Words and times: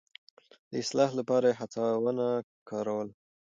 د 0.71 0.73
اصلاح 0.83 1.11
لپاره 1.19 1.45
يې 1.49 1.57
هڅونه 1.59 2.27
کاروله. 2.69 3.13